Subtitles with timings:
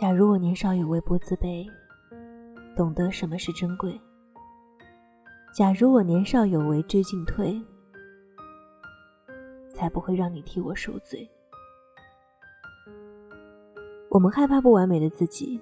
[0.00, 1.64] 假如我年少有为不自卑，
[2.76, 3.92] 懂得什么是珍贵；
[5.54, 7.62] 假如我年少有为知进退，
[9.72, 11.30] 才不会让你替我受罪。
[14.10, 15.60] 我们害怕不完美的自己，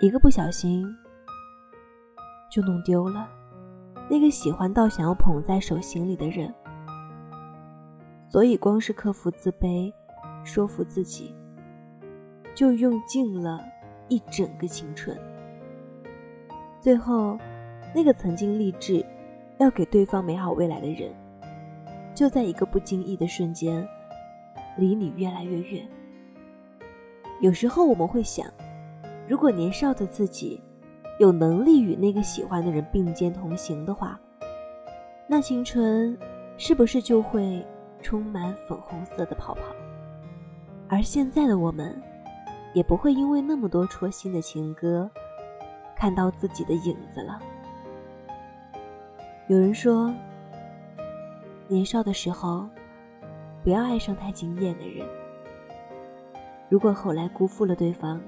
[0.00, 0.84] 一个不小心
[2.50, 3.30] 就弄丢了
[4.10, 6.52] 那个喜欢到想要捧在手心里的人，
[8.28, 9.92] 所以光是克服自卑，
[10.44, 11.32] 说服自己。
[12.58, 13.64] 就用尽了
[14.08, 15.16] 一整个青春，
[16.80, 17.38] 最后，
[17.94, 19.06] 那个曾经立志
[19.58, 21.14] 要给对方美好未来的人，
[22.16, 23.86] 就在一个不经意的瞬间，
[24.76, 25.88] 离你越来越远。
[27.40, 28.44] 有时候我们会想，
[29.28, 30.60] 如果年少的自己
[31.20, 34.18] 有能力与那个喜欢的人并肩同行的话，
[35.28, 36.18] 那青春
[36.56, 37.64] 是不是就会
[38.02, 39.60] 充满粉红色的泡泡？
[40.88, 41.96] 而现在的我们。
[42.74, 45.10] 也不会因为那么多戳心的情歌，
[45.96, 47.40] 看到自己的影子了。
[49.48, 50.14] 有人说，
[51.66, 52.68] 年少的时候，
[53.64, 55.06] 不要爱上太惊艳的人。
[56.68, 58.20] 如果后来辜负了对方，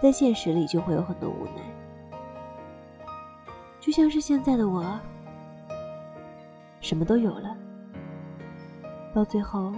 [0.00, 1.62] 在现实里就会有很多无奈。
[3.80, 4.84] 就像是现在的我，
[6.80, 7.56] 什么都有了，
[9.14, 9.72] 到最后。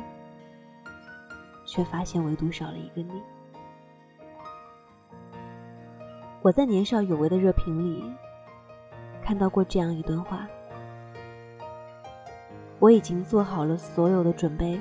[1.71, 3.23] 却发现唯独少了一个你。
[6.43, 8.03] 我在年少有为的热评里
[9.23, 10.48] 看到过这样一段话：
[12.81, 14.81] 我已经做好了所有的准备，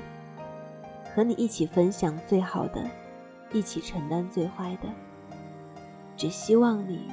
[1.14, 2.84] 和你一起分享最好的，
[3.52, 4.88] 一起承担最坏的。
[6.16, 7.08] 只希望你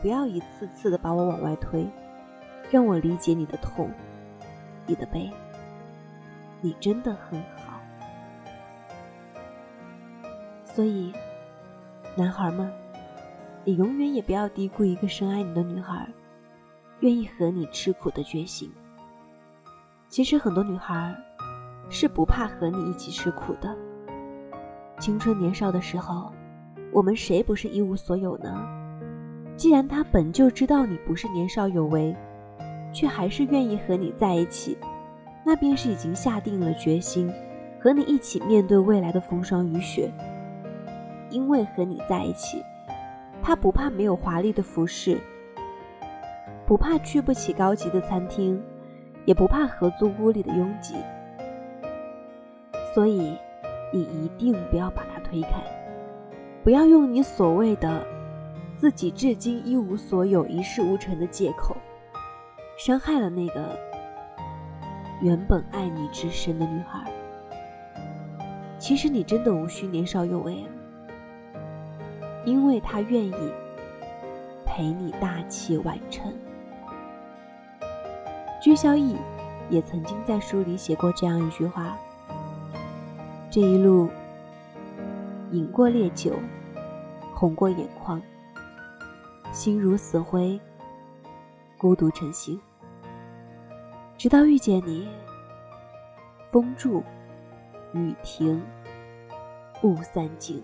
[0.00, 1.84] 不要一次次的把我往外推，
[2.70, 3.90] 让我理解你的痛，
[4.86, 5.28] 你的悲。
[6.60, 7.55] 你真的很好。
[10.76, 11.10] 所以，
[12.14, 12.70] 男孩们，
[13.64, 16.06] 你永远也不要低估一个深爱你的女孩，
[17.00, 18.70] 愿意和你吃苦的决心。
[20.10, 21.16] 其实很多女孩
[21.88, 23.74] 是不怕和你一起吃苦的。
[24.98, 26.30] 青春年少的时候，
[26.92, 28.54] 我们谁不是一无所有呢？
[29.56, 32.14] 既然他本就知道你不是年少有为，
[32.92, 34.76] 却还是愿意和你在一起，
[35.42, 37.32] 那便是已经下定了决心，
[37.80, 40.12] 和你一起面对未来的风霜雨雪。
[41.30, 42.62] 因为和你在一起，
[43.42, 45.20] 他不怕没有华丽的服饰，
[46.66, 48.62] 不怕去不起高级的餐厅，
[49.24, 50.94] 也不怕合租屋里的拥挤。
[52.94, 53.36] 所以，
[53.92, 55.62] 你一定不要把他推开，
[56.64, 58.06] 不要用你所谓的
[58.74, 61.76] 自己至今一无所有、一事无成的借口，
[62.78, 63.78] 伤害了那个
[65.20, 67.10] 原本爱你至深的女孩。
[68.78, 70.68] 其实，你真的无需年少有为啊。
[72.46, 73.52] 因为他愿意
[74.64, 76.32] 陪你大器晚成。
[78.62, 79.16] 居萧逸
[79.68, 81.98] 也曾经在书里写过这样一句话：
[83.50, 84.08] 这一路
[85.50, 86.34] 饮过烈酒，
[87.34, 88.22] 红过眼眶，
[89.52, 90.58] 心如死灰，
[91.76, 92.58] 孤独成行。
[94.16, 95.08] 直到遇见你，
[96.50, 97.02] 风住，
[97.92, 98.62] 雨停，
[99.82, 100.62] 雾散尽。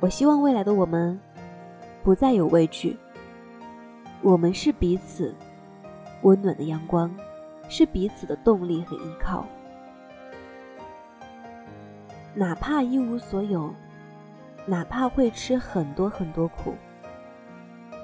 [0.00, 1.18] 我希望未来的我们
[2.02, 2.98] 不再有畏惧。
[4.22, 5.34] 我们是彼此
[6.22, 7.14] 温暖的阳光，
[7.68, 9.46] 是彼此的动力和依靠。
[12.34, 13.74] 哪怕一无所有，
[14.64, 16.74] 哪怕会吃很多很多苦，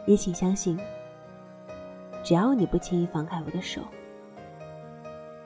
[0.07, 0.79] 也请相信，
[2.23, 3.81] 只要你不轻易放开我的手，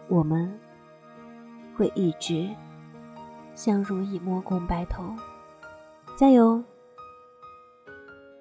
[0.08, 0.52] 我们
[1.76, 2.48] 会一直
[3.54, 5.14] 相濡以沫共白头。
[6.20, 6.62] 加油！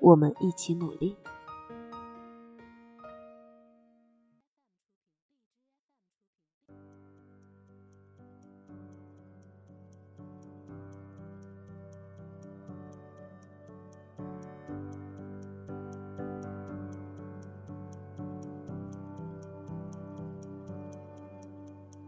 [0.01, 1.15] 我们一起努力。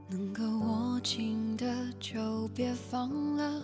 [0.09, 1.65] 能够握紧的
[1.97, 3.63] 就别放了。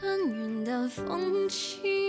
[0.00, 2.07] 看云淡风轻